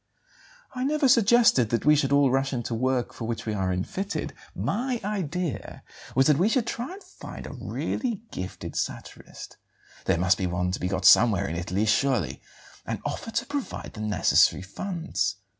[0.73, 4.33] "I never suggested that we should all rush into work for which we are unfitted.
[4.55, 5.83] My idea
[6.15, 9.57] was that we should try to find a really gifted satirist
[10.05, 12.41] there must be one to be got somewhere in Italy, surely
[12.83, 15.35] and offer to provide the necessary funds.